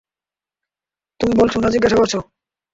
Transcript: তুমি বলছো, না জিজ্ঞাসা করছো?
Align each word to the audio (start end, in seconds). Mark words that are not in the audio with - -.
তুমি 1.19 1.33
বলছো, 1.39 1.57
না 1.59 1.69
জিজ্ঞাসা 1.73 1.97
করছো? 1.97 2.19